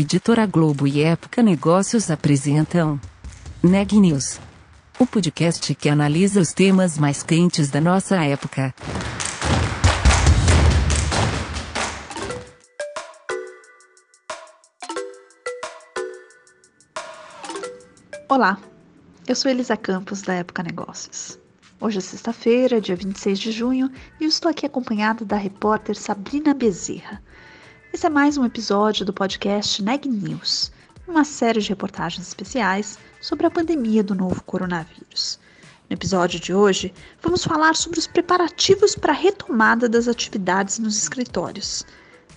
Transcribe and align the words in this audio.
Editora 0.00 0.46
Globo 0.46 0.86
e 0.86 1.02
Época 1.02 1.42
Negócios 1.42 2.08
apresentam 2.08 3.00
Neg 3.60 3.98
News, 3.98 4.38
o 4.96 5.04
podcast 5.04 5.74
que 5.74 5.88
analisa 5.88 6.40
os 6.40 6.52
temas 6.52 6.96
mais 6.96 7.24
quentes 7.24 7.68
da 7.68 7.80
nossa 7.80 8.14
época. 8.24 8.72
Olá, 18.28 18.56
eu 19.26 19.34
sou 19.34 19.50
Elisa 19.50 19.76
Campos 19.76 20.22
da 20.22 20.34
Época 20.34 20.62
Negócios. 20.62 21.40
Hoje 21.80 21.98
é 21.98 22.00
sexta-feira, 22.00 22.80
dia 22.80 22.94
26 22.94 23.36
de 23.36 23.50
junho, 23.50 23.90
e 24.20 24.22
eu 24.22 24.28
estou 24.28 24.48
aqui 24.48 24.64
acompanhada 24.64 25.24
da 25.24 25.36
repórter 25.36 25.96
Sabrina 25.96 26.54
Bezerra. 26.54 27.20
Esse 27.98 28.06
é 28.06 28.10
mais 28.10 28.38
um 28.38 28.44
episódio 28.44 29.04
do 29.04 29.12
podcast 29.12 29.82
Neg 29.82 30.06
News, 30.06 30.70
uma 31.08 31.24
série 31.24 31.60
de 31.60 31.70
reportagens 31.70 32.28
especiais 32.28 32.96
sobre 33.20 33.44
a 33.44 33.50
pandemia 33.50 34.04
do 34.04 34.14
novo 34.14 34.40
coronavírus. 34.44 35.36
No 35.90 35.94
episódio 35.94 36.38
de 36.38 36.54
hoje, 36.54 36.94
vamos 37.20 37.42
falar 37.42 37.74
sobre 37.74 37.98
os 37.98 38.06
preparativos 38.06 38.94
para 38.94 39.12
a 39.12 39.16
retomada 39.16 39.88
das 39.88 40.06
atividades 40.06 40.78
nos 40.78 40.96
escritórios. 40.96 41.84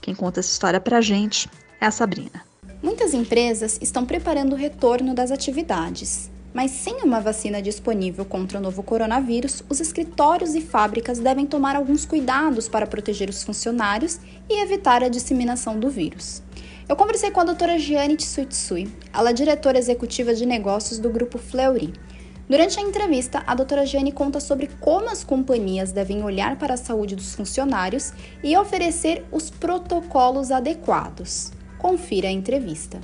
Quem 0.01 0.15
conta 0.15 0.39
essa 0.39 0.51
história 0.51 0.79
para 0.81 0.97
a 0.97 1.01
gente 1.01 1.47
é 1.79 1.85
a 1.85 1.91
Sabrina. 1.91 2.43
Muitas 2.81 3.13
empresas 3.13 3.77
estão 3.83 4.03
preparando 4.03 4.53
o 4.53 4.57
retorno 4.57 5.13
das 5.13 5.29
atividades. 5.29 6.31
Mas 6.53 6.71
sem 6.71 7.01
uma 7.03 7.21
vacina 7.21 7.61
disponível 7.61 8.25
contra 8.25 8.59
o 8.59 8.61
novo 8.61 8.83
coronavírus, 8.83 9.63
os 9.69 9.79
escritórios 9.79 10.53
e 10.53 10.61
fábricas 10.61 11.19
devem 11.19 11.45
tomar 11.45 11.75
alguns 11.75 12.05
cuidados 12.05 12.67
para 12.67 12.85
proteger 12.85 13.29
os 13.29 13.43
funcionários 13.43 14.19
e 14.49 14.61
evitar 14.61 15.03
a 15.03 15.09
disseminação 15.09 15.79
do 15.79 15.89
vírus. 15.89 16.43
Eu 16.89 16.95
conversei 16.95 17.31
com 17.31 17.39
a 17.39 17.45
doutora 17.45 17.79
Giane 17.79 18.17
Tsuitsui, 18.17 18.91
ela 19.13 19.29
é 19.29 19.33
diretora 19.33 19.79
executiva 19.79 20.33
de 20.33 20.45
negócios 20.45 20.99
do 20.99 21.09
grupo 21.09 21.37
Fleury. 21.37 21.93
Durante 22.49 22.77
a 22.77 22.81
entrevista, 22.81 23.41
a 23.47 23.55
doutora 23.55 23.85
Giane 23.85 24.11
conta 24.11 24.41
sobre 24.41 24.69
como 24.81 25.09
as 25.09 25.23
companhias 25.23 25.93
devem 25.93 26.21
olhar 26.21 26.57
para 26.57 26.73
a 26.73 26.77
saúde 26.77 27.15
dos 27.15 27.33
funcionários 27.33 28.11
e 28.43 28.57
oferecer 28.57 29.25
os 29.31 29.49
protocolos 29.49 30.51
adequados. 30.51 31.53
Confira 31.77 32.27
a 32.27 32.31
entrevista. 32.31 32.99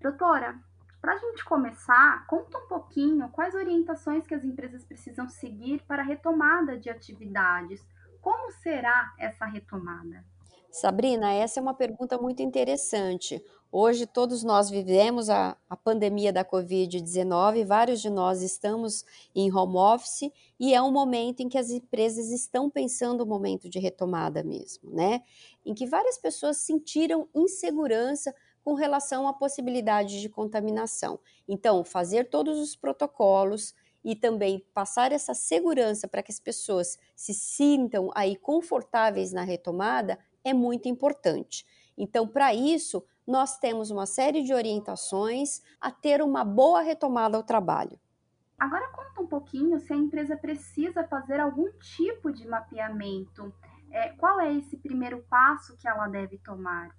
Doutora, 0.00 0.58
para 0.98 1.12
a 1.12 1.18
gente 1.18 1.44
começar, 1.44 2.26
conta 2.26 2.56
um 2.56 2.66
pouquinho 2.66 3.28
quais 3.28 3.54
orientações 3.54 4.26
que 4.26 4.34
as 4.34 4.42
empresas 4.42 4.82
precisam 4.82 5.28
seguir 5.28 5.82
para 5.86 6.02
a 6.02 6.04
retomada 6.04 6.78
de 6.78 6.88
atividades. 6.88 7.84
Como 8.20 8.50
será 8.50 9.14
essa 9.18 9.44
retomada? 9.44 10.24
Sabrina, 10.70 11.32
essa 11.32 11.60
é 11.60 11.62
uma 11.62 11.74
pergunta 11.74 12.16
muito 12.16 12.42
interessante. 12.42 13.44
Hoje 13.72 14.06
todos 14.06 14.42
nós 14.42 14.70
vivemos 14.70 15.28
a, 15.28 15.56
a 15.68 15.76
pandemia 15.76 16.32
da 16.32 16.44
Covid-19, 16.44 17.64
vários 17.64 18.00
de 18.00 18.08
nós 18.08 18.40
estamos 18.40 19.04
em 19.34 19.52
home 19.52 19.76
office 19.76 20.32
e 20.58 20.74
é 20.74 20.80
um 20.80 20.90
momento 20.90 21.40
em 21.40 21.48
que 21.48 21.58
as 21.58 21.70
empresas 21.70 22.30
estão 22.30 22.70
pensando 22.70 23.22
o 23.22 23.26
momento 23.26 23.68
de 23.68 23.78
retomada 23.78 24.42
mesmo, 24.42 24.90
né? 24.90 25.22
Em 25.64 25.74
que 25.74 25.86
várias 25.86 26.18
pessoas 26.18 26.56
sentiram 26.58 27.28
insegurança 27.34 28.34
com 28.64 28.74
relação 28.74 29.26
à 29.26 29.32
possibilidade 29.32 30.20
de 30.20 30.28
contaminação. 30.28 31.18
Então, 31.48 31.84
fazer 31.84 32.28
todos 32.28 32.58
os 32.58 32.76
protocolos 32.76 33.74
e 34.04 34.16
também 34.16 34.64
passar 34.72 35.12
essa 35.12 35.34
segurança 35.34 36.08
para 36.08 36.22
que 36.22 36.32
as 36.32 36.40
pessoas 36.40 36.98
se 37.14 37.34
sintam 37.34 38.10
aí 38.14 38.36
confortáveis 38.36 39.32
na 39.32 39.42
retomada 39.42 40.18
é 40.42 40.54
muito 40.54 40.88
importante. 40.88 41.66
Então, 41.96 42.26
para 42.26 42.54
isso, 42.54 43.04
nós 43.26 43.58
temos 43.58 43.90
uma 43.90 44.06
série 44.06 44.42
de 44.42 44.54
orientações 44.54 45.62
a 45.80 45.90
ter 45.90 46.22
uma 46.22 46.44
boa 46.44 46.80
retomada 46.80 47.36
ao 47.36 47.42
trabalho. 47.42 47.98
Agora 48.58 48.88
conta 48.88 49.22
um 49.22 49.26
pouquinho 49.26 49.78
se 49.78 49.92
a 49.92 49.96
empresa 49.96 50.36
precisa 50.36 51.04
fazer 51.04 51.40
algum 51.40 51.70
tipo 51.78 52.32
de 52.32 52.46
mapeamento. 52.46 53.52
É, 53.90 54.10
qual 54.10 54.40
é 54.40 54.52
esse 54.52 54.76
primeiro 54.76 55.22
passo 55.28 55.76
que 55.76 55.88
ela 55.88 56.08
deve 56.08 56.38
tomar? 56.38 56.90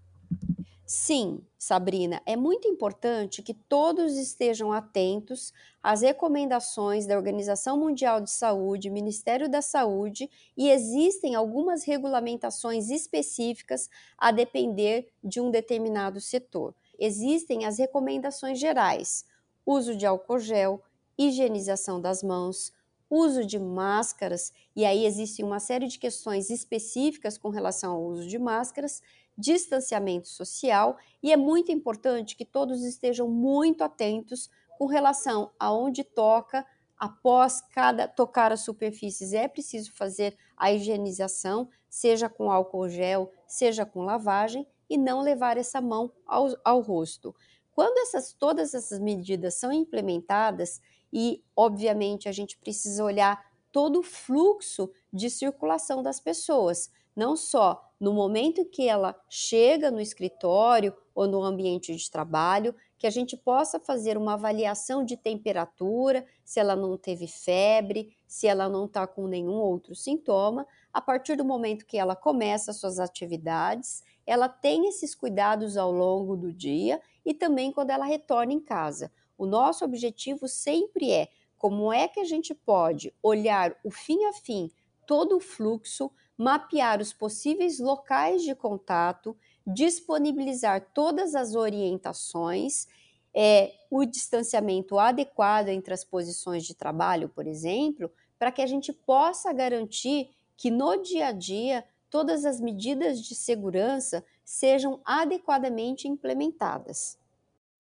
Sim, 0.94 1.40
Sabrina, 1.58 2.22
é 2.26 2.36
muito 2.36 2.68
importante 2.68 3.42
que 3.42 3.54
todos 3.54 4.18
estejam 4.18 4.74
atentos 4.74 5.54
às 5.82 6.02
recomendações 6.02 7.06
da 7.06 7.16
Organização 7.16 7.80
Mundial 7.80 8.20
de 8.20 8.30
Saúde, 8.30 8.90
Ministério 8.90 9.48
da 9.48 9.62
Saúde, 9.62 10.30
e 10.58 10.70
existem 10.70 11.34
algumas 11.34 11.86
regulamentações 11.86 12.90
específicas 12.90 13.90
a 14.18 14.34
depender 14.34 15.08
de 15.24 15.40
um 15.40 15.50
determinado 15.50 16.20
setor. 16.20 16.76
Existem 17.00 17.64
as 17.64 17.78
recomendações 17.78 18.60
gerais: 18.60 19.24
uso 19.66 19.96
de 19.96 20.06
álcool 20.06 20.40
gel, 20.40 20.84
higienização 21.18 22.02
das 22.02 22.22
mãos, 22.22 22.74
uso 23.10 23.46
de 23.46 23.58
máscaras, 23.58 24.52
e 24.76 24.84
aí 24.84 25.06
existe 25.06 25.42
uma 25.42 25.62
série 25.62 25.88
de 25.88 25.98
questões 25.98 26.50
específicas 26.50 27.38
com 27.38 27.48
relação 27.48 27.94
ao 27.94 28.04
uso 28.04 28.28
de 28.28 28.38
máscaras 28.38 29.02
distanciamento 29.38 30.28
social 30.28 30.98
e 31.22 31.32
é 31.32 31.38
muito 31.38 31.72
importante 31.72 32.36
que 32.36 32.46
todos 32.46 32.84
estejam 32.84 33.28
muito 33.28 33.84
atentos 33.84 34.50
com 34.78 34.86
relação 34.86 35.52
a 35.60 35.72
onde 35.72 36.04
toca, 36.04 36.66
após 36.98 37.62
cada 37.62 38.08
tocar 38.08 38.52
as 38.52 38.62
superfícies 38.62 39.34
é 39.34 39.48
preciso 39.48 39.92
fazer 39.94 40.38
a 40.56 40.72
higienização, 40.72 41.70
seja 41.90 42.30
com 42.30 42.52
álcool 42.52 42.90
gel, 42.90 43.32
seja 43.48 43.86
com 43.86 44.04
lavagem 44.04 44.68
e 44.90 44.98
não 44.98 45.22
levar 45.22 45.58
essa 45.58 45.82
mão 45.82 46.12
ao, 46.26 46.48
ao 46.64 46.80
rosto. 46.80 47.36
Quando 47.72 47.98
essas, 48.00 48.34
todas 48.34 48.74
essas 48.74 49.00
medidas 49.00 49.56
são 49.56 49.72
implementadas, 49.72 50.82
e 51.12 51.44
obviamente 51.56 52.30
a 52.30 52.32
gente 52.32 52.58
precisa 52.58 53.04
olhar 53.04 53.44
todo 53.72 54.00
o 54.00 54.04
fluxo 54.04 54.92
de 55.12 55.30
circulação 55.30 56.02
das 56.02 56.20
pessoas, 56.20 56.92
não 57.16 57.36
só 57.36 57.91
no 58.02 58.14
momento 58.14 58.66
que 58.66 58.90
ela 58.90 59.16
chega 59.30 59.92
no 59.92 60.02
escritório 60.02 60.92
ou 61.14 61.28
no 61.28 61.44
ambiente 61.44 61.96
de 61.96 62.10
trabalho, 62.10 62.74
que 62.98 63.06
a 63.06 63.12
gente 63.12 63.38
possa 63.38 63.80
fazer 63.80 64.18
uma 64.18 64.34
avaliação 64.34 65.06
de 65.06 65.16
temperatura, 65.16 66.26
se 66.44 66.60
ela 66.60 66.76
não 66.76 66.98
teve 66.98 67.28
febre, 67.28 68.12
se 68.26 68.48
ela 68.48 68.68
não 68.68 68.86
está 68.86 69.06
com 69.06 69.28
nenhum 69.28 69.54
outro 69.54 69.94
sintoma. 69.94 70.66
A 70.92 71.00
partir 71.00 71.36
do 71.36 71.46
momento 71.46 71.86
que 71.86 71.96
ela 71.96 72.16
começa 72.16 72.74
suas 72.74 73.00
atividades, 73.00 74.04
ela 74.26 74.50
tem 74.50 74.88
esses 74.88 75.14
cuidados 75.14 75.78
ao 75.78 75.92
longo 75.92 76.36
do 76.36 76.52
dia 76.52 77.00
e 77.24 77.36
também 77.36 77.72
quando 77.72 77.92
ela 77.92 78.06
retorna 78.06 78.52
em 78.52 78.60
casa. 78.60 79.12
O 79.38 79.46
nosso 79.46 79.86
objetivo 79.86 80.48
sempre 80.48 81.12
é 81.12 81.30
como 81.56 81.94
é 81.94 82.08
que 82.08 82.20
a 82.20 82.26
gente 82.26 82.56
pode 82.56 83.14
olhar 83.22 83.76
o 83.84 83.92
fim 83.92 84.26
a 84.26 84.34
fim 84.34 84.72
todo 85.06 85.38
o 85.38 85.40
fluxo 85.40 86.12
mapear 86.42 87.00
os 87.00 87.14
possíveis 87.14 87.78
locais 87.78 88.42
de 88.42 88.56
contato, 88.56 89.38
disponibilizar 89.66 90.82
todas 90.92 91.36
as 91.36 91.54
orientações, 91.54 92.88
é, 93.32 93.76
o 93.92 94.04
distanciamento 94.06 94.98
adequado 94.98 95.68
entre 95.68 95.94
as 95.94 96.04
posições 96.04 96.66
de 96.66 96.74
trabalho, 96.74 97.30
por 97.30 97.46
exemplo, 97.46 98.12
para 98.40 98.52
que 98.52 98.60
a 98.60 98.66
gente 98.66 98.92
possa 98.92 99.54
garantir 99.54 100.32
que 100.58 100.72
no 100.72 100.98
dia 101.04 101.28
a 101.28 101.32
dia 101.32 101.86
todas 102.10 102.44
as 102.44 102.60
medidas 102.60 103.22
de 103.22 103.36
segurança 103.36 104.26
sejam 104.44 105.00
adequadamente 105.06 106.08
implementadas. 106.08 107.20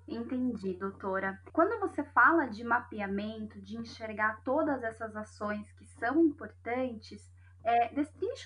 Entendi, 0.07 0.73
doutora. 0.73 1.41
Quando 1.51 1.79
você 1.79 2.03
fala 2.03 2.45
de 2.45 2.63
mapeamento, 2.63 3.59
de 3.59 3.75
enxergar 3.77 4.44
todas 4.44 4.83
essas 4.83 5.15
ações 5.15 5.71
que 5.71 5.86
são 5.88 6.24
importantes, 6.24 7.27
é, 7.63 7.92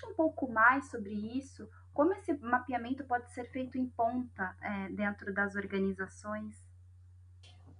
um 0.08 0.14
pouco 0.14 0.50
mais 0.50 0.90
sobre 0.90 1.12
isso, 1.12 1.68
como 1.92 2.12
esse 2.12 2.32
mapeamento 2.34 3.04
pode 3.04 3.32
ser 3.32 3.44
feito 3.50 3.78
em 3.78 3.86
ponta 3.86 4.56
é, 4.60 4.88
dentro 4.90 5.32
das 5.32 5.54
organizações? 5.54 6.54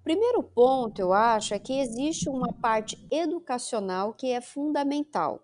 Primeiro 0.02 0.42
ponto, 0.42 1.00
eu 1.00 1.12
acho, 1.12 1.52
é 1.52 1.58
que 1.58 1.80
existe 1.80 2.28
uma 2.28 2.52
parte 2.52 2.96
educacional 3.10 4.14
que 4.14 4.30
é 4.30 4.40
fundamental. 4.40 5.42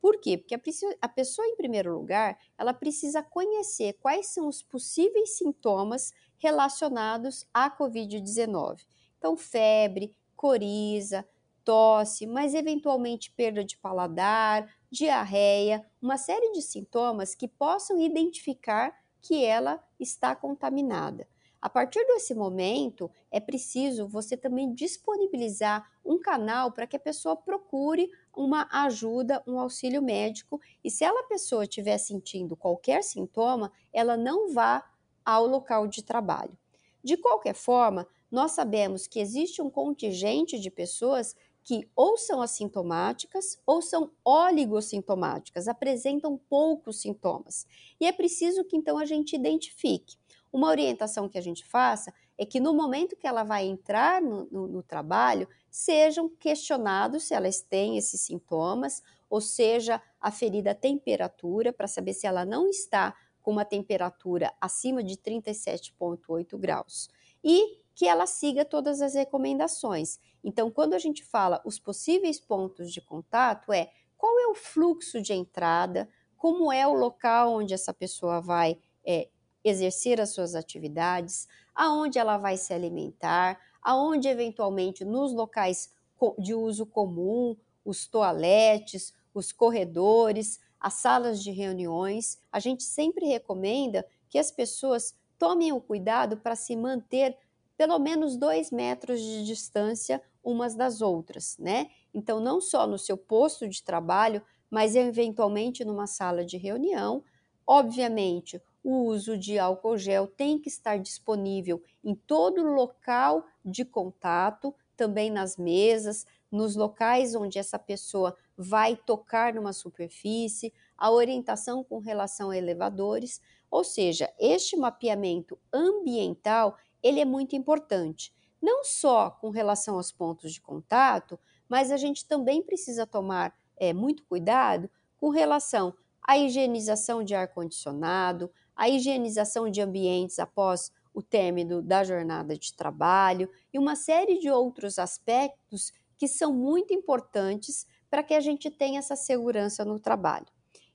Por 0.00 0.18
quê? 0.20 0.36
Porque 0.36 0.54
a, 0.54 0.60
a 1.02 1.08
pessoa, 1.08 1.46
em 1.46 1.56
primeiro 1.56 1.94
lugar, 1.96 2.38
ela 2.58 2.74
precisa 2.74 3.22
conhecer 3.22 3.94
quais 4.00 4.26
são 4.26 4.48
os 4.48 4.62
possíveis 4.62 5.36
sintomas 5.36 6.12
relacionados 6.38 7.46
à 7.52 7.70
Covid-19. 7.70 8.80
Então, 9.18 9.36
febre, 9.36 10.16
coriza, 10.34 11.24
tosse, 11.64 12.26
mas 12.26 12.54
eventualmente 12.54 13.30
perda 13.30 13.62
de 13.62 13.76
paladar, 13.76 14.68
diarreia, 14.90 15.84
uma 16.02 16.16
série 16.16 16.52
de 16.52 16.62
sintomas 16.62 17.34
que 17.34 17.46
possam 17.46 18.00
identificar 18.00 18.94
que 19.20 19.44
ela 19.44 19.82
está 19.98 20.34
contaminada. 20.34 21.28
A 21.62 21.68
partir 21.68 22.02
desse 22.06 22.34
momento, 22.34 23.10
é 23.30 23.38
preciso 23.38 24.08
você 24.08 24.34
também 24.34 24.72
disponibilizar 24.72 25.86
um 26.02 26.18
canal 26.18 26.72
para 26.72 26.86
que 26.86 26.96
a 26.96 27.00
pessoa 27.00 27.36
procure 27.36 28.10
uma 28.34 28.66
ajuda, 28.72 29.42
um 29.46 29.60
auxílio 29.60 30.00
médico, 30.00 30.58
e 30.82 30.90
se 30.90 31.04
ela 31.04 31.22
pessoa 31.24 31.64
estiver 31.64 31.98
sentindo 31.98 32.56
qualquer 32.56 33.04
sintoma, 33.04 33.70
ela 33.92 34.16
não 34.16 34.54
vá 34.54 34.82
ao 35.22 35.46
local 35.46 35.86
de 35.86 36.02
trabalho. 36.02 36.56
De 37.04 37.18
qualquer 37.18 37.54
forma, 37.54 38.06
nós 38.30 38.52
sabemos 38.52 39.06
que 39.06 39.20
existe 39.20 39.60
um 39.60 39.68
contingente 39.68 40.58
de 40.58 40.70
pessoas 40.70 41.36
que 41.62 41.88
ou 41.94 42.16
são 42.16 42.40
assintomáticas 42.40 43.60
ou 43.66 43.82
são 43.82 44.10
oligossintomáticas, 44.24 45.68
apresentam 45.68 46.36
poucos 46.48 47.00
sintomas. 47.00 47.66
E 48.00 48.06
é 48.06 48.12
preciso 48.12 48.64
que 48.64 48.76
então 48.76 48.98
a 48.98 49.04
gente 49.04 49.36
identifique. 49.36 50.16
Uma 50.52 50.68
orientação 50.68 51.28
que 51.28 51.38
a 51.38 51.42
gente 51.42 51.64
faça 51.64 52.12
é 52.36 52.44
que 52.44 52.58
no 52.58 52.74
momento 52.74 53.16
que 53.16 53.26
ela 53.26 53.44
vai 53.44 53.66
entrar 53.66 54.20
no, 54.20 54.48
no, 54.50 54.66
no 54.66 54.82
trabalho, 54.82 55.46
sejam 55.70 56.28
questionados 56.28 57.24
se 57.24 57.34
elas 57.34 57.60
têm 57.60 57.98
esses 57.98 58.22
sintomas, 58.22 59.02
ou 59.28 59.40
seja, 59.40 60.02
aferida 60.20 60.72
a 60.72 60.74
temperatura 60.74 61.72
para 61.72 61.86
saber 61.86 62.14
se 62.14 62.26
ela 62.26 62.44
não 62.44 62.68
está 62.68 63.14
com 63.42 63.50
uma 63.50 63.64
temperatura 63.64 64.52
acima 64.60 65.04
de 65.04 65.16
37,8 65.16 66.58
graus. 66.58 67.08
E 67.44 67.78
que 67.94 68.06
ela 68.06 68.26
siga 68.26 68.64
todas 68.64 69.02
as 69.02 69.14
recomendações. 69.14 70.18
Então, 70.42 70.70
quando 70.70 70.94
a 70.94 70.98
gente 70.98 71.24
fala 71.24 71.60
os 71.64 71.78
possíveis 71.78 72.40
pontos 72.40 72.92
de 72.92 73.00
contato, 73.00 73.72
é 73.72 73.90
qual 74.16 74.38
é 74.38 74.46
o 74.46 74.54
fluxo 74.54 75.20
de 75.20 75.32
entrada, 75.32 76.08
como 76.36 76.72
é 76.72 76.86
o 76.86 76.94
local 76.94 77.54
onde 77.54 77.74
essa 77.74 77.92
pessoa 77.92 78.40
vai 78.40 78.78
é, 79.04 79.28
exercer 79.62 80.20
as 80.20 80.30
suas 80.30 80.54
atividades, 80.54 81.48
aonde 81.74 82.18
ela 82.18 82.38
vai 82.38 82.56
se 82.56 82.72
alimentar, 82.72 83.58
aonde 83.82 84.28
eventualmente 84.28 85.04
nos 85.04 85.32
locais 85.32 85.92
de 86.38 86.54
uso 86.54 86.84
comum, 86.84 87.56
os 87.84 88.06
toaletes, 88.06 89.14
os 89.32 89.52
corredores, 89.52 90.60
as 90.78 90.94
salas 90.94 91.42
de 91.42 91.50
reuniões, 91.50 92.38
a 92.50 92.58
gente 92.58 92.82
sempre 92.82 93.26
recomenda 93.26 94.06
que 94.28 94.38
as 94.38 94.50
pessoas 94.50 95.14
tomem 95.38 95.72
o 95.72 95.80
cuidado 95.80 96.36
para 96.36 96.56
se 96.56 96.76
manter 96.76 97.36
pelo 97.76 97.98
menos 97.98 98.36
dois 98.36 98.70
metros 98.70 99.20
de 99.20 99.44
distância 99.46 100.22
umas 100.42 100.74
das 100.74 101.00
outras, 101.00 101.56
né? 101.58 101.88
Então, 102.14 102.40
não 102.40 102.60
só 102.60 102.86
no 102.86 102.98
seu 102.98 103.16
posto 103.16 103.68
de 103.68 103.82
trabalho, 103.82 104.42
mas 104.70 104.94
eventualmente 104.96 105.84
numa 105.84 106.06
sala 106.06 106.44
de 106.44 106.56
reunião. 106.56 107.22
Obviamente, 107.66 108.60
o 108.82 109.04
uso 109.04 109.36
de 109.36 109.58
álcool 109.58 109.98
gel 109.98 110.26
tem 110.26 110.58
que 110.58 110.68
estar 110.68 110.98
disponível 110.98 111.82
em 112.02 112.14
todo 112.14 112.62
local 112.62 113.44
de 113.64 113.84
contato, 113.84 114.74
também 114.96 115.30
nas 115.30 115.56
mesas, 115.56 116.26
nos 116.50 116.74
locais 116.76 117.34
onde 117.34 117.58
essa 117.58 117.78
pessoa 117.78 118.36
vai 118.56 118.96
tocar 118.96 119.54
numa 119.54 119.72
superfície, 119.72 120.72
a 120.96 121.10
orientação 121.10 121.82
com 121.84 121.98
relação 121.98 122.50
a 122.50 122.56
elevadores, 122.56 123.40
ou 123.70 123.84
seja, 123.84 124.30
este 124.38 124.76
mapeamento 124.76 125.58
ambiental, 125.72 126.76
ele 127.02 127.20
é 127.20 127.24
muito 127.24 127.54
importante, 127.56 128.34
não 128.60 128.84
só 128.84 129.30
com 129.30 129.50
relação 129.50 129.96
aos 129.96 130.12
pontos 130.12 130.52
de 130.52 130.60
contato, 130.60 131.38
mas 131.68 131.90
a 131.90 131.96
gente 131.96 132.26
também 132.26 132.62
precisa 132.62 133.06
tomar 133.06 133.54
é, 133.76 133.92
muito 133.92 134.24
cuidado 134.24 134.90
com 135.16 135.30
relação 135.30 135.94
à 136.22 136.38
higienização 136.38 137.22
de 137.22 137.34
ar 137.34 137.48
condicionado, 137.48 138.50
a 138.76 138.88
higienização 138.88 139.70
de 139.70 139.80
ambientes 139.80 140.38
após 140.38 140.92
o 141.12 141.22
término 141.22 141.82
da 141.82 142.04
jornada 142.04 142.56
de 142.56 142.72
trabalho 142.74 143.48
e 143.72 143.78
uma 143.78 143.96
série 143.96 144.38
de 144.38 144.50
outros 144.50 144.98
aspectos 144.98 145.92
que 146.16 146.28
são 146.28 146.52
muito 146.52 146.92
importantes 146.92 147.86
para 148.08 148.22
que 148.22 148.34
a 148.34 148.40
gente 148.40 148.70
tenha 148.70 148.98
essa 148.98 149.16
segurança 149.16 149.84
no 149.84 149.98
trabalho. 149.98 150.46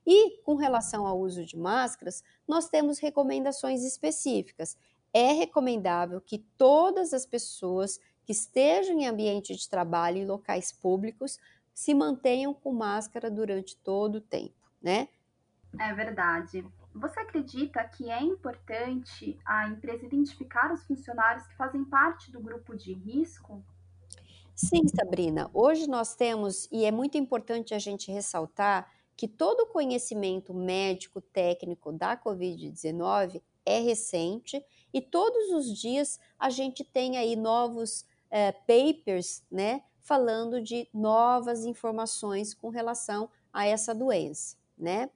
E 0.06 0.40
com 0.42 0.54
relação 0.54 1.06
ao 1.06 1.18
uso 1.18 1.44
de 1.44 1.56
máscaras, 1.56 2.22
nós 2.46 2.68
temos 2.68 2.98
recomendações 2.98 3.82
específicas. 3.82 4.76
É 5.12 5.32
recomendável 5.32 6.20
que 6.20 6.38
todas 6.56 7.12
as 7.12 7.24
pessoas 7.24 7.98
que 8.24 8.32
estejam 8.32 8.98
em 8.98 9.06
ambiente 9.06 9.54
de 9.54 9.68
trabalho 9.68 10.18
em 10.18 10.26
locais 10.26 10.72
públicos 10.72 11.38
se 11.72 11.94
mantenham 11.94 12.52
com 12.52 12.72
máscara 12.72 13.30
durante 13.30 13.76
todo 13.76 14.16
o 14.16 14.20
tempo, 14.20 14.70
né? 14.82 15.08
É 15.78 15.92
verdade. 15.92 16.64
Você 16.94 17.20
acredita 17.20 17.84
que 17.84 18.10
é 18.10 18.22
importante 18.22 19.38
a 19.44 19.68
empresa 19.68 20.06
identificar 20.06 20.72
os 20.72 20.82
funcionários 20.84 21.46
que 21.46 21.54
fazem 21.54 21.84
parte 21.84 22.32
do 22.32 22.40
grupo 22.40 22.74
de 22.74 22.94
risco? 22.94 23.62
Sim, 24.54 24.88
Sabrina. 24.88 25.50
Hoje 25.52 25.86
nós 25.86 26.14
temos, 26.16 26.66
e 26.72 26.86
é 26.86 26.90
muito 26.90 27.18
importante 27.18 27.74
a 27.74 27.78
gente 27.78 28.10
ressaltar, 28.10 28.90
que 29.14 29.28
todo 29.28 29.60
o 29.60 29.66
conhecimento 29.66 30.54
médico 30.54 31.20
técnico 31.20 31.92
da 31.92 32.16
Covid-19 32.16 33.42
é 33.66 33.80
recente 33.80 34.64
e 34.96 35.00
todos 35.02 35.50
os 35.50 35.78
dias 35.78 36.18
a 36.38 36.48
gente 36.48 36.82
tem 36.82 37.18
aí 37.18 37.36
novos 37.36 38.06
é, 38.30 38.50
papers, 38.50 39.42
né, 39.50 39.82
falando 40.00 40.58
de 40.58 40.88
novas 40.90 41.66
informações 41.66 42.54
com 42.54 42.70
relação 42.70 43.28
a 43.52 43.66
essa 43.66 43.94
doença, 43.94 44.56
né? 44.78 45.10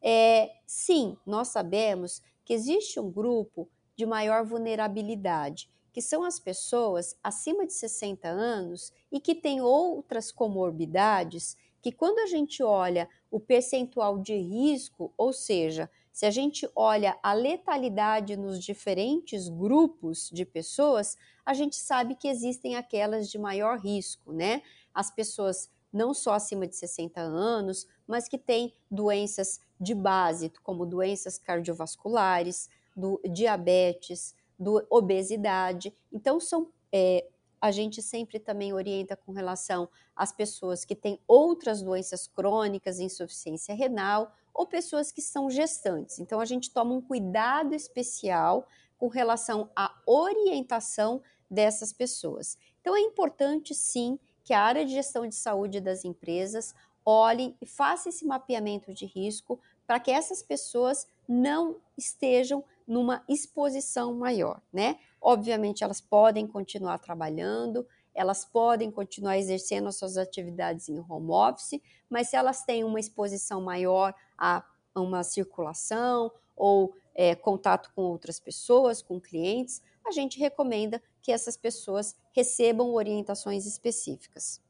É, 0.00 0.56
sim, 0.66 1.18
nós 1.26 1.48
sabemos 1.48 2.22
que 2.46 2.54
existe 2.54 2.98
um 2.98 3.10
grupo 3.10 3.68
de 3.94 4.06
maior 4.06 4.42
vulnerabilidade, 4.42 5.68
que 5.92 6.00
são 6.00 6.24
as 6.24 6.40
pessoas 6.40 7.14
acima 7.22 7.66
de 7.66 7.74
60 7.74 8.26
anos 8.26 8.90
e 9.12 9.20
que 9.20 9.34
têm 9.34 9.60
outras 9.60 10.32
comorbidades, 10.32 11.58
que 11.82 11.92
quando 11.92 12.20
a 12.20 12.26
gente 12.26 12.62
olha 12.62 13.06
o 13.30 13.38
percentual 13.38 14.18
de 14.18 14.34
risco, 14.34 15.12
ou 15.14 15.30
seja, 15.30 15.90
se 16.16 16.24
a 16.24 16.30
gente 16.30 16.66
olha 16.74 17.14
a 17.22 17.34
letalidade 17.34 18.38
nos 18.38 18.64
diferentes 18.64 19.50
grupos 19.50 20.30
de 20.32 20.46
pessoas, 20.46 21.14
a 21.44 21.52
gente 21.52 21.76
sabe 21.76 22.14
que 22.14 22.26
existem 22.26 22.74
aquelas 22.74 23.28
de 23.28 23.36
maior 23.36 23.78
risco, 23.78 24.32
né? 24.32 24.62
As 24.94 25.10
pessoas 25.10 25.70
não 25.92 26.14
só 26.14 26.32
acima 26.32 26.66
de 26.66 26.74
60 26.74 27.20
anos, 27.20 27.86
mas 28.06 28.28
que 28.28 28.38
têm 28.38 28.72
doenças 28.90 29.60
de 29.78 29.94
base, 29.94 30.50
como 30.62 30.86
doenças 30.86 31.36
cardiovasculares, 31.36 32.70
do 32.96 33.20
diabetes, 33.30 34.34
do 34.58 34.86
obesidade. 34.88 35.92
Então, 36.10 36.40
são 36.40 36.72
é, 36.90 37.26
a 37.66 37.70
gente 37.70 38.00
sempre 38.00 38.38
também 38.38 38.72
orienta 38.72 39.16
com 39.16 39.32
relação 39.32 39.88
às 40.14 40.32
pessoas 40.32 40.84
que 40.84 40.94
têm 40.94 41.20
outras 41.26 41.82
doenças 41.82 42.26
crônicas, 42.26 43.00
insuficiência 43.00 43.74
renal, 43.74 44.32
ou 44.54 44.66
pessoas 44.66 45.12
que 45.12 45.20
são 45.20 45.50
gestantes. 45.50 46.18
Então, 46.18 46.40
a 46.40 46.44
gente 46.44 46.70
toma 46.70 46.94
um 46.94 47.00
cuidado 47.00 47.74
especial 47.74 48.66
com 48.96 49.08
relação 49.08 49.68
à 49.76 49.94
orientação 50.06 51.20
dessas 51.50 51.92
pessoas. 51.92 52.56
Então, 52.80 52.96
é 52.96 53.00
importante, 53.00 53.74
sim, 53.74 54.18
que 54.44 54.54
a 54.54 54.62
área 54.62 54.84
de 54.84 54.92
gestão 54.92 55.26
de 55.26 55.34
saúde 55.34 55.80
das 55.80 56.04
empresas 56.04 56.74
olhem 57.04 57.56
e 57.60 57.66
façam 57.66 58.10
esse 58.10 58.24
mapeamento 58.24 58.94
de 58.94 59.04
risco 59.04 59.60
para 59.86 60.00
que 60.00 60.10
essas 60.10 60.42
pessoas 60.42 61.06
não 61.28 61.76
estejam 61.96 62.64
numa 62.86 63.22
exposição 63.28 64.14
maior, 64.14 64.60
né? 64.72 64.98
Obviamente, 65.20 65.82
elas 65.82 66.00
podem 66.00 66.46
continuar 66.46 66.98
trabalhando, 66.98 67.86
elas 68.14 68.44
podem 68.44 68.90
continuar 68.90 69.38
exercendo 69.38 69.88
as 69.88 69.96
suas 69.96 70.16
atividades 70.16 70.88
em 70.88 70.98
home 70.98 71.30
office, 71.30 71.80
mas 72.08 72.28
se 72.28 72.36
elas 72.36 72.64
têm 72.64 72.84
uma 72.84 73.00
exposição 73.00 73.60
maior 73.60 74.14
a 74.38 74.64
uma 74.94 75.22
circulação 75.22 76.32
ou 76.56 76.94
é, 77.14 77.34
contato 77.34 77.92
com 77.94 78.02
outras 78.02 78.40
pessoas, 78.40 79.02
com 79.02 79.20
clientes, 79.20 79.82
a 80.06 80.10
gente 80.10 80.38
recomenda 80.38 81.02
que 81.20 81.32
essas 81.32 81.56
pessoas 81.56 82.14
recebam 82.32 82.94
orientações 82.94 83.66
específicas. 83.66 84.60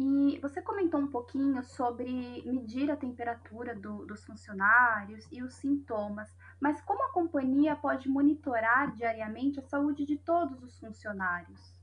E 0.00 0.38
você 0.38 0.62
comentou 0.62 1.00
um 1.00 1.08
pouquinho 1.08 1.60
sobre 1.64 2.40
medir 2.46 2.88
a 2.88 2.96
temperatura 2.96 3.74
do, 3.74 4.06
dos 4.06 4.24
funcionários 4.24 5.26
e 5.32 5.42
os 5.42 5.54
sintomas, 5.54 6.32
mas 6.60 6.80
como 6.82 7.02
a 7.02 7.12
companhia 7.12 7.74
pode 7.74 8.08
monitorar 8.08 8.94
diariamente 8.94 9.58
a 9.58 9.62
saúde 9.64 10.04
de 10.04 10.16
todos 10.16 10.62
os 10.62 10.78
funcionários? 10.78 11.74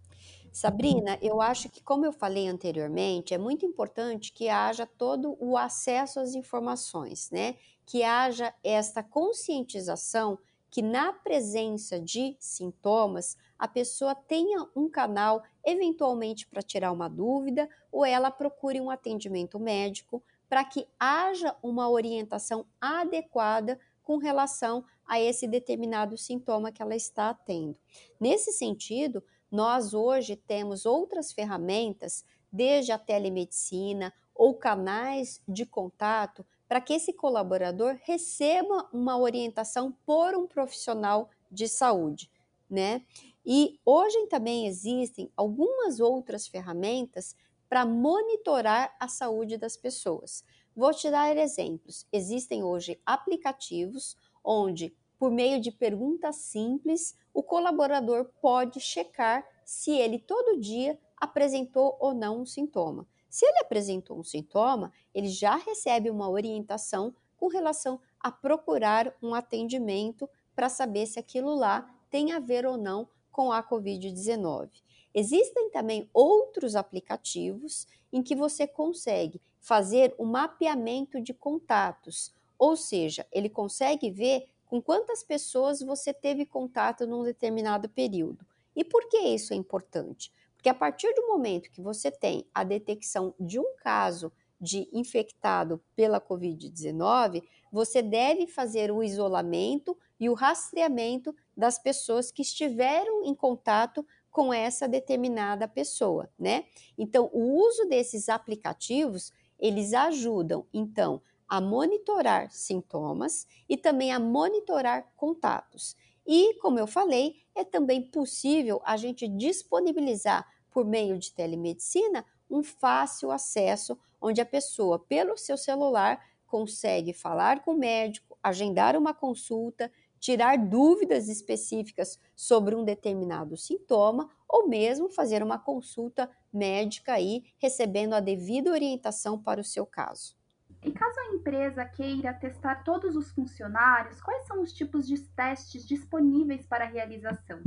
Sabrina, 0.49 1.19
eu 1.21 1.41
acho 1.41 1.67
que, 1.67 1.83
como 1.83 2.05
eu 2.05 2.13
falei 2.13 2.47
anteriormente, 2.47 3.33
é 3.33 3.37
muito 3.37 3.65
importante 3.65 4.31
que 4.31 4.47
haja 4.47 4.85
todo 4.85 5.35
o 5.37 5.57
acesso 5.57 6.21
às 6.21 6.35
informações, 6.35 7.29
né? 7.29 7.57
Que 7.85 8.01
haja 8.01 8.53
esta 8.63 9.03
conscientização 9.03 10.39
que, 10.71 10.81
na 10.81 11.11
presença 11.11 11.99
de 11.99 12.37
sintomas, 12.39 13.37
a 13.59 13.67
pessoa 13.67 14.15
tenha 14.15 14.65
um 14.75 14.89
canal, 14.89 15.43
eventualmente 15.65 16.47
para 16.47 16.61
tirar 16.61 16.91
uma 16.91 17.09
dúvida, 17.09 17.69
ou 17.91 18.05
ela 18.05 18.29
procure 18.29 18.79
um 18.79 18.89
atendimento 18.89 19.59
médico 19.59 20.23
para 20.47 20.63
que 20.63 20.87
haja 20.99 21.55
uma 21.63 21.89
orientação 21.89 22.65
adequada 22.79 23.79
com 24.03 24.17
relação 24.17 24.85
a 25.05 25.19
esse 25.19 25.47
determinado 25.47 26.17
sintoma 26.17 26.71
que 26.71 26.81
ela 26.81 26.95
está 26.95 27.33
tendo. 27.33 27.77
Nesse 28.19 28.51
sentido, 28.51 29.23
nós 29.51 29.93
hoje 29.93 30.35
temos 30.35 30.85
outras 30.85 31.31
ferramentas 31.31 32.23
desde 32.51 32.91
a 32.91 32.97
telemedicina 32.97 34.13
ou 34.33 34.53
canais 34.53 35.41
de 35.47 35.65
contato 35.65 36.45
para 36.67 36.81
que 36.81 36.93
esse 36.93 37.13
colaborador 37.13 37.97
receba 38.03 38.87
uma 38.91 39.17
orientação 39.17 39.95
por 40.05 40.35
um 40.35 40.47
profissional 40.47 41.29
de 41.51 41.67
saúde, 41.67 42.29
né? 42.69 43.03
E 43.45 43.79
hoje 43.85 44.25
também 44.27 44.65
existem 44.65 45.31
algumas 45.37 45.99
outras 45.99 46.47
ferramentas 46.47 47.35
para 47.69 47.85
monitorar 47.85 48.95
a 48.99 49.07
saúde 49.07 49.57
das 49.57 49.77
pessoas. 49.77 50.43
Vou 50.75 50.91
te 50.93 51.11
dar 51.11 51.37
exemplos. 51.37 52.07
Existem 52.11 52.63
hoje 52.63 52.99
aplicativos 53.05 54.17
onde, 54.43 54.95
por 55.17 55.31
meio 55.31 55.61
de 55.61 55.71
perguntas 55.71 56.37
simples, 56.37 57.15
o 57.33 57.43
colaborador 57.43 58.25
pode 58.41 58.79
checar 58.79 59.45
se 59.63 59.91
ele 59.91 60.19
todo 60.19 60.59
dia 60.59 60.99
apresentou 61.17 61.97
ou 61.99 62.13
não 62.13 62.41
um 62.41 62.45
sintoma. 62.45 63.07
Se 63.29 63.45
ele 63.45 63.59
apresentou 63.59 64.17
um 64.17 64.23
sintoma, 64.23 64.91
ele 65.13 65.27
já 65.27 65.55
recebe 65.55 66.09
uma 66.09 66.29
orientação 66.29 67.13
com 67.37 67.47
relação 67.47 67.99
a 68.19 68.31
procurar 68.31 69.13
um 69.21 69.35
atendimento 69.35 70.29
para 70.55 70.69
saber 70.69 71.05
se 71.05 71.19
aquilo 71.19 71.53
lá 71.53 71.89
tem 72.09 72.31
a 72.31 72.39
ver 72.39 72.65
ou 72.65 72.77
não 72.77 73.07
com 73.35 73.51
a 73.51 73.61
Covid-19. 73.61 74.69
Existem 75.13 75.69
também 75.69 76.09
outros 76.13 76.73
aplicativos 76.73 77.85
em 78.13 78.23
que 78.23 78.33
você 78.33 78.65
consegue 78.65 79.41
fazer 79.59 80.15
o 80.17 80.23
um 80.23 80.27
mapeamento 80.27 81.19
de 81.19 81.33
contatos, 81.33 82.33
ou 82.57 82.77
seja, 82.77 83.27
ele 83.33 83.49
consegue 83.49 84.09
ver 84.09 84.47
com 84.65 84.81
quantas 84.81 85.21
pessoas 85.21 85.81
você 85.81 86.13
teve 86.13 86.45
contato 86.45 87.05
num 87.05 87.23
determinado 87.23 87.89
período. 87.89 88.45
E 88.73 88.85
por 88.85 89.09
que 89.09 89.17
isso 89.17 89.51
é 89.51 89.57
importante? 89.57 90.31
Porque 90.55 90.69
a 90.69 90.73
partir 90.73 91.13
do 91.13 91.27
momento 91.27 91.69
que 91.69 91.81
você 91.81 92.09
tem 92.09 92.47
a 92.53 92.63
detecção 92.63 93.35
de 93.37 93.59
um 93.59 93.75
caso 93.83 94.31
de 94.61 94.87
infectado 94.93 95.81
pela 95.93 96.21
Covid-19, 96.21 97.43
você 97.69 98.01
deve 98.01 98.47
fazer 98.47 98.91
o 98.91 99.03
isolamento 99.03 99.97
e 100.17 100.29
o 100.29 100.33
rastreamento 100.33 101.35
das 101.55 101.79
pessoas 101.79 102.31
que 102.31 102.41
estiveram 102.41 103.23
em 103.23 103.33
contato 103.33 104.05
com 104.29 104.53
essa 104.53 104.87
determinada 104.87 105.67
pessoa, 105.67 106.29
né? 106.37 106.65
Então, 106.97 107.29
o 107.33 107.57
uso 107.57 107.85
desses 107.87 108.27
aplicativos, 108.27 109.31
eles 109.57 109.93
ajudam, 109.93 110.65
então, 110.73 111.21
a 111.47 111.61
monitorar 111.61 112.51
sintomas 112.51 113.47
e 113.69 113.77
também 113.77 114.11
a 114.11 114.19
monitorar 114.19 115.11
contatos. 115.15 115.95
E, 116.27 116.55
como 116.55 116.79
eu 116.79 116.87
falei, 116.87 117.35
é 117.53 117.63
também 117.63 118.01
possível 118.01 118.81
a 118.83 118.97
gente 118.97 119.27
disponibilizar 119.27 120.45
por 120.71 120.83
meio 120.85 121.17
de 121.17 121.31
telemedicina 121.31 122.25
um 122.49 122.63
fácil 122.63 123.31
acesso 123.31 123.97
onde 124.19 124.41
a 124.41 124.45
pessoa, 124.45 124.99
pelo 124.99 125.37
seu 125.37 125.57
celular, 125.57 126.19
consegue 126.45 127.13
falar 127.13 127.63
com 127.63 127.71
o 127.71 127.77
médico, 127.77 128.37
agendar 128.41 128.95
uma 128.97 129.13
consulta, 129.13 129.91
tirar 130.25 130.57
dúvidas 130.57 131.29
específicas 131.29 132.19
sobre 132.35 132.73
um 132.73 132.83
determinado 132.83 133.55
sintoma 133.55 134.27
ou 134.49 134.67
mesmo 134.67 135.07
fazer 135.07 135.43
uma 135.43 135.59
consulta 135.59 136.27
médica 136.51 137.13
aí, 137.13 137.43
recebendo 137.59 138.15
a 138.15 138.19
devida 138.19 138.71
orientação 138.71 139.37
para 139.37 139.61
o 139.61 139.63
seu 139.63 139.85
caso. 139.85 140.35
E 140.81 140.91
caso 140.91 141.19
a 141.19 141.35
empresa 141.35 141.85
queira 141.85 142.33
testar 142.33 142.83
todos 142.83 143.15
os 143.15 143.29
funcionários, 143.29 144.19
quais 144.19 144.47
são 144.47 144.63
os 144.63 144.73
tipos 144.73 145.05
de 145.05 145.19
testes 145.19 145.85
disponíveis 145.85 146.65
para 146.65 146.85
realização? 146.85 147.61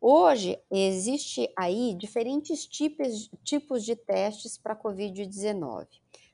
Hoje 0.00 0.58
existe 0.70 1.52
aí 1.54 1.94
diferentes 1.94 2.64
tipos, 2.64 3.30
tipos 3.44 3.84
de 3.84 3.94
testes 3.94 4.56
para 4.56 4.74
COVID-19. 4.74 5.86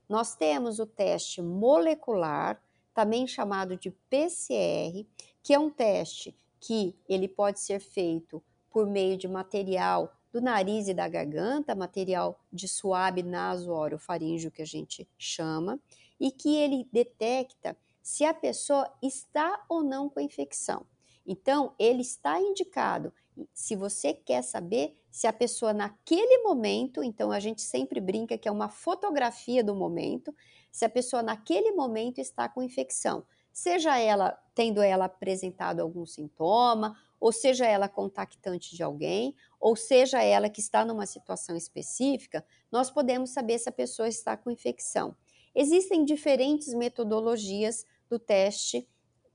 Nós 0.09 0.37
temos 0.37 0.79
o 0.79 0.87
teste 0.87 1.43
molecular, 1.43 2.63
também 2.97 3.27
chamado 3.27 3.77
de 3.77 3.91
PCR, 4.09 5.07
que 5.43 5.53
é 5.53 5.59
um 5.59 5.69
teste 5.69 6.35
que 6.59 6.97
ele 7.07 7.29
pode 7.29 7.61
ser 7.61 7.79
feito 7.79 8.43
por 8.71 8.87
meio 8.87 9.19
de 9.19 9.29
material 9.29 10.11
do 10.33 10.41
nariz 10.41 10.89
e 10.89 10.95
da 10.95 11.07
garganta, 11.07 11.75
material 11.75 12.41
de 12.51 12.67
suave 12.67 13.23
naso-orofaríngeo 13.23 14.51
que 14.51 14.63
a 14.63 14.67
gente 14.67 15.07
chama, 15.19 15.79
e 16.19 16.31
que 16.31 16.57
ele 16.57 16.89
detecta 16.91 17.77
se 18.03 18.25
a 18.25 18.33
pessoa 18.33 18.91
está 19.03 19.63
ou 19.69 19.83
não 19.83 20.09
com 20.09 20.19
a 20.19 20.23
infecção. 20.23 20.87
Então, 21.27 21.75
ele 21.79 22.01
está 22.01 22.41
indicado. 22.41 23.13
Se 23.53 23.77
você 23.77 24.15
quer 24.15 24.41
saber 24.41 24.97
se 25.11 25.27
a 25.27 25.33
pessoa 25.35 25.75
naquele 25.75 26.39
momento, 26.43 27.03
então 27.03 27.31
a 27.31 27.41
gente 27.41 27.61
sempre 27.61 28.01
brinca 28.01 28.39
que 28.39 28.49
é 28.49 28.53
uma 28.53 28.71
fotografia 28.71 29.63
do 29.63 29.75
momento, 29.75 30.35
se 30.77 30.85
a 30.85 30.91
pessoa 30.91 31.23
naquele 31.23 31.73
momento 31.73 32.19
está 32.19 32.51
com 32.51 32.63
infecção, 32.63 33.25
seja 33.51 33.99
ela 33.99 34.39
tendo 34.55 34.83
ela 34.83 35.07
apresentado 35.07 35.81
algum 35.81 36.05
sintoma, 36.05 36.95
ou 37.19 37.33
seja 37.33 37.65
ela 37.65 37.89
contactante 37.89 38.77
de 38.77 38.83
alguém, 38.83 39.35
ou 39.59 39.75
seja 39.75 40.23
ela 40.23 40.51
que 40.51 40.61
está 40.61 40.85
numa 40.85 41.07
situação 41.07 41.57
específica, 41.57 42.45
nós 42.71 42.91
podemos 42.91 43.31
saber 43.31 43.59
se 43.59 43.71
a 43.71 43.73
pessoa 43.73 44.07
está 44.07 44.37
com 44.37 44.51
infecção. 44.51 45.17
Existem 45.55 46.05
diferentes 46.05 46.75
metodologias 46.75 47.87
do 48.07 48.19
teste 48.19 48.87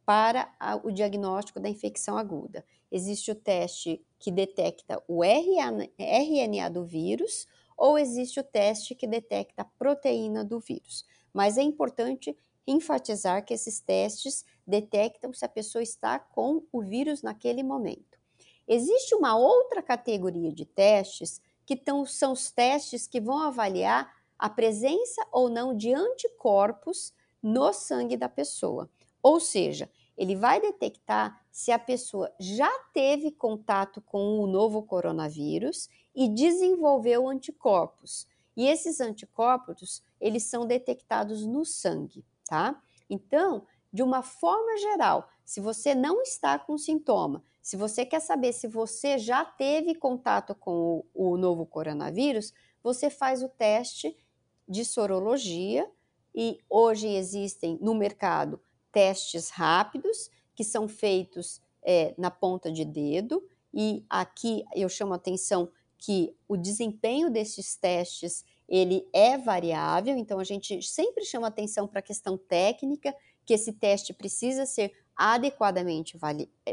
para 0.06 0.54
o 0.84 0.92
diagnóstico 0.92 1.60
da 1.60 1.70
infecção 1.70 2.20
aguda. 2.20 2.64
Existe 2.92 3.32
o 3.32 3.36
teste 3.36 4.06
que 4.20 4.30
detecta 4.30 5.04
o 5.08 5.24
RNA 5.24 6.70
do 6.70 6.86
vírus, 6.86 7.48
ou 7.76 7.98
existe 7.98 8.40
o 8.40 8.44
teste 8.44 8.94
que 8.94 9.08
detecta 9.08 9.64
a 9.64 9.66
proteína 9.66 10.46
do 10.46 10.60
vírus 10.60 11.04
mas 11.34 11.58
é 11.58 11.62
importante 11.62 12.38
enfatizar 12.66 13.44
que 13.46 13.54
esses 13.54 13.80
testes 13.80 14.46
detectam 14.66 15.34
se 15.34 15.44
a 15.44 15.50
pessoa 15.50 15.82
está 15.82 16.20
com 16.20 16.64
o 16.72 16.82
vírus 16.82 17.22
naquele 17.22 17.64
momento. 17.64 18.20
Existe 18.68 19.16
uma 19.16 19.36
outra 19.36 19.82
categoria 19.82 20.52
de 20.52 20.66
testes 20.66 21.42
que 21.66 21.76
tão, 21.76 22.06
são 22.06 22.34
os 22.34 22.52
testes 22.52 23.08
que 23.08 23.20
vão 23.20 23.40
avaliar 23.40 24.14
a 24.38 24.50
presença 24.50 25.26
ou 25.32 25.50
não 25.50 25.76
de 25.76 25.94
anticorpos 25.94 27.14
no 27.42 27.74
sangue 27.74 28.18
da 28.18 28.30
pessoa. 28.30 28.90
Ou 29.22 29.40
seja, 29.40 29.90
ele 30.18 30.36
vai 30.36 30.60
detectar 30.60 31.44
se 31.52 31.72
a 31.72 31.80
pessoa 31.80 32.32
já 32.40 32.70
teve 32.94 33.32
contato 33.32 34.02
com 34.02 34.40
o 34.40 34.48
novo 34.48 34.84
coronavírus 34.84 35.90
e 36.16 36.28
desenvolveu 36.28 37.28
anticorpos. 37.28 38.28
E 38.56 38.68
esses 38.68 39.00
anticorpos, 39.00 40.04
eles 40.22 40.44
são 40.44 40.66
detectados 40.66 41.46
no 41.46 41.66
sangue, 41.66 42.24
tá? 42.46 42.82
Então, 43.10 43.66
de 43.92 44.04
uma 44.04 44.22
forma 44.22 44.78
geral, 44.78 45.28
se 45.44 45.60
você 45.60 45.94
não 45.94 46.22
está 46.22 46.58
com 46.58 46.78
sintoma, 46.78 47.44
se 47.62 47.76
você 47.76 48.06
quer 48.06 48.22
saber 48.22 48.54
se 48.54 48.68
você 48.68 49.18
já 49.18 49.44
teve 49.44 49.96
contato 49.96 50.56
com 50.56 51.04
o, 51.14 51.34
o 51.34 51.38
novo 51.38 51.66
coronavírus, 51.66 52.54
você 52.82 53.10
faz 53.10 53.44
o 53.44 53.50
teste 53.50 54.16
de 54.68 54.86
sorologia 54.86 55.90
e 56.34 56.60
hoje 56.70 57.08
existem 57.08 57.78
no 57.82 57.94
mercado 57.94 58.62
testes 58.92 59.50
rápidos 59.50 60.30
que 60.56 60.64
são 60.64 60.88
feitos 60.88 61.62
é, 61.84 62.14
na 62.18 62.32
ponta 62.32 62.72
de 62.72 62.86
dedo 62.86 63.44
e 63.74 64.06
aqui 64.10 64.64
eu 64.74 64.88
chamo 64.88 65.14
a 65.14 65.18
atenção 65.18 65.70
que 65.98 66.36
o 66.48 66.58
desempenho 66.58 67.30
desses 67.30 67.76
testes 67.76 68.44
ele 68.72 69.06
é 69.12 69.38
variável, 69.38 70.16
então 70.16 70.40
a 70.40 70.46
gente 70.46 70.82
sempre 70.82 71.26
chama 71.26 71.48
atenção 71.48 71.86
para 71.86 72.00
a 72.00 72.04
questão 72.04 72.38
técnica, 72.38 73.14
que 73.46 73.54
esse 73.54 73.74
teste 73.74 74.14
precisa 74.14 74.66
ser 74.66 74.94
adequadamente 75.14 76.18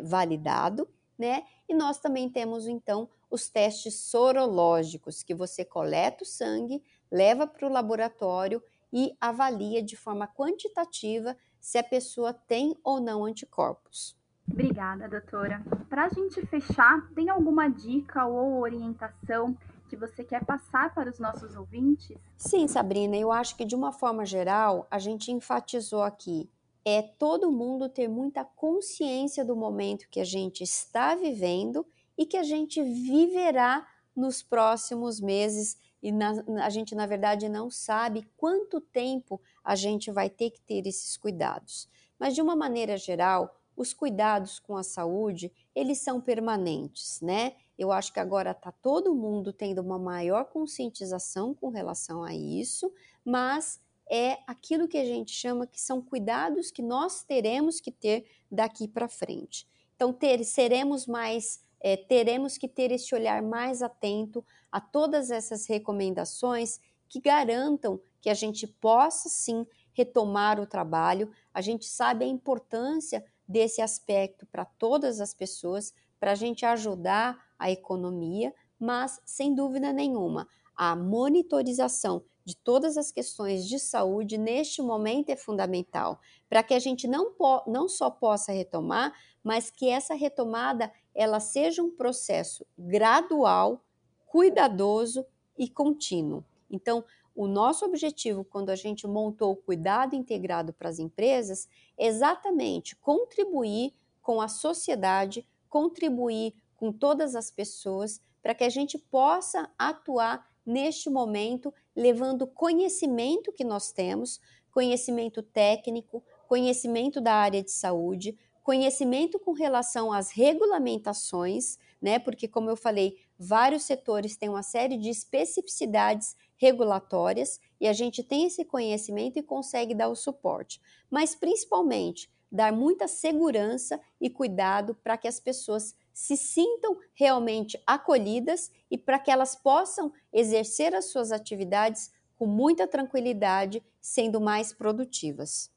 validado, 0.05 0.89
né? 1.19 1.43
E 1.69 1.75
nós 1.75 1.99
também 1.99 2.31
temos 2.31 2.69
então 2.69 3.09
os 3.29 3.49
testes 3.49 3.95
sorológicos, 3.95 5.25
que 5.25 5.35
você 5.35 5.65
coleta 5.65 6.23
o 6.23 6.27
sangue, 6.27 6.81
leva 7.11 7.49
para 7.49 7.67
o 7.67 7.73
laboratório 7.73 8.63
e 8.93 9.17
avalia 9.21 9.83
de 9.83 9.97
forma 9.97 10.29
quantitativa 10.29 11.37
se 11.59 11.79
a 11.79 11.83
pessoa 11.83 12.33
tem 12.33 12.77
ou 12.85 13.01
não 13.01 13.25
anticorpos. 13.25 14.17
Obrigada, 14.49 15.09
doutora. 15.09 15.63
Para 15.91 16.05
a 16.05 16.09
gente 16.09 16.47
fechar, 16.47 17.11
tem 17.13 17.29
alguma 17.29 17.69
dica 17.69 18.25
ou 18.25 18.61
orientação 18.61 19.59
que 19.89 19.97
você 19.97 20.23
quer 20.23 20.45
passar 20.45 20.95
para 20.95 21.11
os 21.11 21.19
nossos 21.19 21.57
ouvintes? 21.57 22.17
Sim, 22.37 22.69
Sabrina, 22.69 23.17
eu 23.17 23.33
acho 23.33 23.57
que 23.57 23.65
de 23.65 23.75
uma 23.75 23.93
forma 23.93 24.25
geral, 24.25 24.87
a 24.91 24.99
gente 24.99 25.33
enfatizou 25.33 26.03
aqui 26.03 26.49
é 26.85 27.03
todo 27.03 27.53
mundo 27.53 27.87
ter 27.87 28.09
muita 28.09 28.45
consciência 28.45 29.45
do 29.45 29.55
momento 29.55 30.09
que 30.11 30.21
a 30.21 30.25
gente 30.25 30.63
está 30.63 31.15
vivendo 31.15 31.87
e 32.17 32.25
que 32.25 32.37
a 32.37 32.43
gente 32.43 32.83
viverá 32.83 33.87
nos 34.17 34.43
próximos 34.43 35.21
meses 35.21 35.77
e 36.03 36.11
na, 36.11 36.33
a 36.65 36.71
gente 36.71 36.95
na 36.95 37.05
verdade 37.05 37.47
não 37.47 37.71
sabe 37.71 38.27
quanto 38.39 38.81
tempo 38.81 39.39
a 39.63 39.75
gente 39.75 40.11
vai 40.11 40.31
ter 40.31 40.51
que 40.51 40.63
ter 40.63 40.87
esses 40.87 41.17
cuidados. 41.17 41.89
Mas 42.19 42.35
de 42.35 42.41
uma 42.41 42.57
maneira 42.57 42.97
geral, 42.97 43.58
os 43.79 43.95
cuidados 43.95 44.59
com 44.59 44.77
a 44.77 44.83
saúde, 44.83 45.53
eles 45.73 45.99
são 45.99 46.21
permanentes, 46.21 47.21
né? 47.21 47.55
Eu 47.79 47.93
acho 47.93 48.13
que 48.13 48.19
agora 48.19 48.51
está 48.51 48.73
todo 48.73 49.15
mundo 49.15 49.53
tendo 49.53 49.81
uma 49.81 50.01
maior 50.01 50.47
conscientização 50.47 51.55
com 51.55 51.69
relação 51.69 52.25
a 52.25 52.35
isso, 52.35 52.93
mas 53.25 53.81
é 54.11 54.39
aquilo 54.49 54.89
que 54.89 54.99
a 54.99 55.05
gente 55.05 55.31
chama 55.31 55.65
que 55.65 55.81
são 55.81 56.03
cuidados 56.03 56.73
que 56.73 56.83
nós 56.83 57.23
teremos 57.23 57.81
que 57.81 57.93
ter 57.93 58.27
daqui 58.51 58.89
para 58.89 59.09
frente. 59.09 59.65
Então, 59.95 60.13
ter, 60.13 60.45
seremos 60.45 61.07
mais, 61.07 61.61
é, 61.81 61.97
teremos 61.97 62.59
que 62.59 62.67
ter 62.67 62.91
esse 62.91 63.15
olhar 63.15 63.43
mais 63.43 63.81
atento 63.81 64.45
a 64.73 64.81
todas 64.81 65.31
essas 65.31 65.67
recomendações 65.67 66.81
que 67.09 67.21
garantam 67.21 68.01
que 68.21 68.29
a 68.29 68.35
gente 68.35 68.67
possa 68.67 69.29
sim 69.29 69.65
retomar 69.93 70.61
o 70.61 70.67
trabalho. 70.67 71.31
A 71.55 71.61
gente 71.61 71.85
sabe 71.85 72.25
a 72.25 72.29
importância 72.29 73.25
desse 73.49 73.81
aspecto 73.81 74.47
para 74.47 74.65
todas 74.65 75.21
as 75.21 75.33
pessoas, 75.33 75.95
para 76.21 76.33
a 76.33 76.35
gente 76.35 76.67
ajudar 76.67 77.39
a 77.59 77.71
economia, 77.71 78.55
mas 78.79 79.21
sem 79.25 79.55
dúvida 79.55 79.93
nenhuma, 79.93 80.47
a 80.77 80.95
monitorização 80.95 82.23
de 82.45 82.57
todas 82.57 82.97
as 82.97 83.13
questões 83.13 83.67
de 83.67 83.79
saúde 83.79 84.39
neste 84.39 84.81
momento 84.81 85.31
é 85.31 85.37
fundamental, 85.37 86.19
para 86.49 86.63
que 86.63 86.73
a 86.73 86.79
gente 86.79 87.07
não, 87.07 87.35
não 87.67 87.89
só 87.89 88.11
possa 88.11 88.53
retomar, 88.53 89.13
mas 89.43 89.71
que 89.71 89.89
essa 89.89 90.15
retomada 90.15 90.91
ela 91.15 91.41
seja 91.41 91.83
um 91.83 91.91
processo 91.91 92.65
gradual, 92.79 93.85
cuidadoso 94.27 95.27
e 95.59 95.69
contínuo. 95.69 96.45
Então, 96.71 97.05
o 97.39 97.47
nosso 97.47 97.85
objetivo, 97.85 98.45
quando 98.45 98.71
a 98.71 98.75
gente 98.75 99.07
montou 99.07 99.53
o 99.53 99.57
cuidado 99.57 100.17
integrado 100.17 100.73
para 100.73 100.89
as 100.89 100.99
empresas, 100.99 101.69
é 101.97 102.09
exatamente 102.09 102.97
contribuir 102.97 103.95
com 104.21 104.41
a 104.41 104.49
sociedade, 104.49 105.47
contribuir 105.69 106.53
com 106.75 106.91
todas 106.91 107.37
as 107.37 107.49
pessoas, 107.49 108.21
para 108.43 108.57
que 108.57 108.65
a 108.65 108.69
gente 108.69 108.99
possa 108.99 109.71
atuar 109.79 110.51
neste 110.67 111.09
momento, 111.09 111.73
levando 111.95 112.45
conhecimento 112.45 113.53
que 113.53 113.63
nós 113.63 113.93
temos, 113.93 114.41
conhecimento 114.73 115.41
técnico, 115.41 116.25
conhecimento 116.49 117.21
da 117.21 117.35
área 117.35 117.63
de 117.63 117.71
saúde, 117.71 118.37
conhecimento 118.65 119.39
com 119.39 119.53
relação 119.53 120.13
às 120.13 120.33
regulamentações, 120.33 121.79
né? 122.03 122.19
Porque, 122.19 122.49
como 122.49 122.69
eu 122.69 122.77
falei, 122.77 123.17
vários 123.39 123.85
setores 123.85 124.37
têm 124.37 124.49
uma 124.49 124.63
série 124.63 124.97
de 124.97 125.09
especificidades 125.09 126.35
regulatórias 126.57 127.61
e 127.81 127.87
a 127.87 127.93
gente 127.93 128.23
tem 128.23 128.45
esse 128.45 128.65
conhecimento 128.65 129.39
e 129.39 129.43
consegue 129.43 129.95
dar 129.95 130.09
o 130.09 130.17
suporte, 130.17 130.81
mas 131.11 131.35
principalmente 131.35 132.29
dar 132.51 132.73
muita 132.73 133.07
segurança 133.07 134.01
e 134.21 134.29
cuidado 134.29 134.95
para 134.95 135.17
que 135.17 135.29
as 135.29 135.39
pessoas 135.39 135.95
se 136.13 136.37
sintam 136.37 136.99
realmente 137.15 137.81
acolhidas 137.87 138.71
e 138.91 138.99
para 138.99 139.19
que 139.19 139.31
elas 139.31 139.55
possam 139.55 140.13
exercer 140.33 140.95
as 140.95 141.07
suas 141.13 141.31
atividades 141.31 142.11
com 142.37 142.47
muita 142.47 142.87
tranquilidade, 142.87 143.83
sendo 144.01 144.41
mais 144.41 144.73
produtivas. 144.73 145.71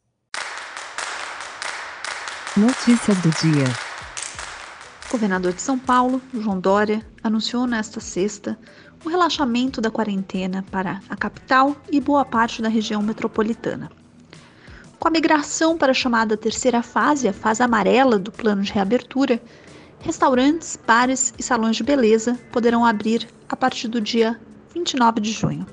Notícias 2.55 3.17
do 3.21 3.29
dia. 3.29 3.90
Governador 5.11 5.51
de 5.51 5.61
São 5.61 5.77
Paulo, 5.77 6.21
João 6.33 6.57
Dória, 6.57 7.05
anunciou 7.21 7.67
nesta 7.67 7.99
sexta 7.99 8.57
o 9.03 9.09
relaxamento 9.09 9.81
da 9.81 9.91
quarentena 9.91 10.63
para 10.71 11.01
a 11.09 11.17
capital 11.17 11.75
e 11.91 11.99
boa 11.99 12.23
parte 12.23 12.61
da 12.61 12.69
região 12.69 13.01
metropolitana. 13.01 13.91
Com 14.97 15.09
a 15.09 15.11
migração 15.11 15.77
para 15.77 15.91
a 15.91 15.93
chamada 15.93 16.37
terceira 16.37 16.81
fase, 16.81 17.27
a 17.27 17.33
fase 17.33 17.61
amarela 17.61 18.17
do 18.17 18.31
plano 18.31 18.61
de 18.61 18.71
reabertura, 18.71 19.41
restaurantes, 19.99 20.79
bares 20.87 21.33
e 21.37 21.43
salões 21.43 21.75
de 21.75 21.83
beleza 21.83 22.39
poderão 22.49 22.85
abrir 22.85 23.27
a 23.49 23.55
partir 23.57 23.89
do 23.89 23.99
dia 23.99 24.39
29 24.73 25.19
de 25.19 25.31
junho. 25.33 25.65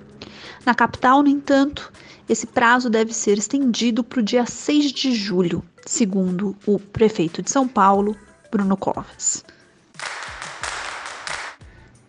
Na 0.66 0.74
capital, 0.74 1.22
no 1.22 1.28
entanto, 1.28 1.92
esse 2.28 2.46
prazo 2.46 2.90
deve 2.90 3.14
ser 3.14 3.38
estendido 3.38 4.02
para 4.02 4.18
o 4.18 4.22
dia 4.22 4.44
6 4.44 4.90
de 4.90 5.14
julho, 5.14 5.62
segundo 5.86 6.56
o 6.66 6.80
prefeito 6.80 7.40
de 7.40 7.52
São 7.52 7.68
Paulo, 7.68 8.16
Bruno 8.50 8.76
Covas. 8.78 9.44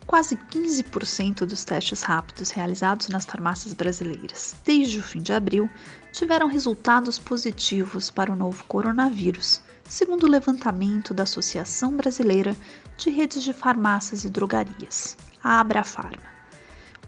Quase 0.07 0.37
15% 0.37 1.45
dos 1.45 1.65
testes 1.65 2.01
rápidos 2.01 2.49
realizados 2.49 3.09
nas 3.09 3.25
farmácias 3.25 3.73
brasileiras 3.73 4.55
desde 4.63 4.99
o 4.99 5.03
fim 5.03 5.21
de 5.21 5.33
abril 5.33 5.69
tiveram 6.13 6.47
resultados 6.47 7.19
positivos 7.19 8.09
para 8.09 8.31
o 8.31 8.35
novo 8.35 8.63
coronavírus, 8.65 9.61
segundo 9.83 10.23
o 10.23 10.29
levantamento 10.29 11.13
da 11.13 11.23
Associação 11.23 11.95
Brasileira 11.95 12.55
de 12.97 13.09
Redes 13.09 13.43
de 13.43 13.51
Farmácias 13.51 14.23
e 14.23 14.29
Drogarias, 14.29 15.17
a 15.43 15.59
Abrafarma. 15.59 16.23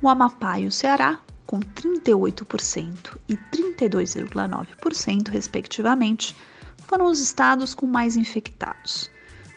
O 0.02 0.10
Amapá 0.10 0.60
e 0.60 0.68
o 0.68 0.72
Ceará, 0.72 1.20
com 1.48 1.60
38% 1.60 3.18
e 3.30 3.38
32,9%, 3.38 5.30
respectivamente, 5.30 6.36
foram 6.86 7.06
os 7.06 7.20
estados 7.20 7.74
com 7.74 7.88
mais 7.88 8.18
infectados. 8.18 9.10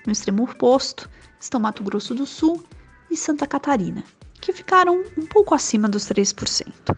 No 0.06 0.12
extremo 0.12 0.44
oposto 0.44 1.08
estão 1.40 1.60
Mato 1.60 1.82
Grosso 1.82 2.14
do 2.14 2.26
Sul 2.26 2.62
e 3.10 3.16
Santa 3.16 3.46
Catarina, 3.46 4.04
que 4.40 4.52
ficaram 4.52 5.02
um 5.16 5.26
pouco 5.26 5.54
acima 5.54 5.88
dos 5.88 6.04
3%. 6.04 6.96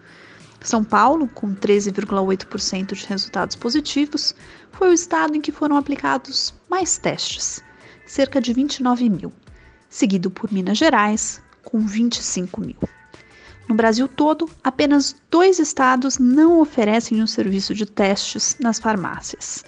São 0.61 0.83
Paulo, 0.83 1.29
com 1.29 1.55
13,8% 1.55 2.95
de 2.95 3.07
resultados 3.07 3.55
positivos, 3.55 4.35
foi 4.73 4.89
o 4.89 4.93
estado 4.93 5.37
em 5.37 5.41
que 5.41 5.53
foram 5.53 5.77
aplicados 5.77 6.53
mais 6.69 6.99
testes, 6.99 7.63
cerca 8.05 8.41
de 8.41 8.53
29 8.53 9.09
mil, 9.09 9.33
seguido 9.89 10.29
por 10.29 10.53
Minas 10.53 10.79
Gerais, 10.79 11.41
com 11.63 11.87
25 11.87 12.61
mil. 12.61 12.77
No 13.69 13.75
Brasil 13.75 14.09
todo, 14.09 14.49
apenas 14.63 15.15
dois 15.31 15.59
estados 15.59 16.19
não 16.19 16.61
oferecem 16.61 17.21
o 17.21 17.25
um 17.25 17.27
serviço 17.27 17.75
de 17.75 17.87
testes 17.87 18.57
nas 18.61 18.79
farmácias: 18.79 19.65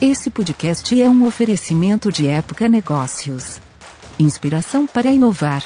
Esse 0.00 0.30
podcast 0.30 1.00
é 1.00 1.08
um 1.08 1.26
oferecimento 1.26 2.12
de 2.12 2.28
Época 2.28 2.68
Negócios. 2.68 3.58
Inspiração 4.18 4.86
para 4.86 5.10
inovar. 5.10 5.64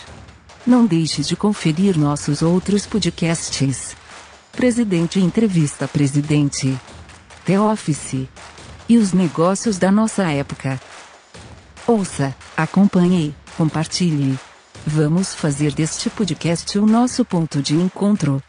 Não 0.69 0.85
deixe 0.85 1.23
de 1.23 1.35
conferir 1.35 1.97
nossos 1.97 2.43
outros 2.43 2.85
podcasts. 2.85 3.97
Presidente 4.53 5.19
Entrevista 5.19 5.89
Presidente. 5.89 6.79
The 7.47 7.59
Office. 7.59 8.29
E 8.87 8.99
os 8.99 9.15
negócios 9.15 9.79
da 9.79 9.91
nossa 9.91 10.31
época. 10.31 10.79
Ouça, 11.87 12.37
acompanhe, 12.55 13.35
compartilhe. 13.57 14.39
Vamos 14.87 15.35
fazer 15.35 15.73
deste 15.73 16.11
podcast 16.11 16.79
o 16.79 16.85
nosso 16.85 17.25
ponto 17.25 17.63
de 17.63 17.75
encontro. 17.75 18.43